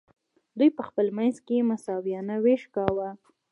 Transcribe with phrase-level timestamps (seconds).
[0.57, 3.09] دوی په خپل منځ کې مساویانه ویش کاوه.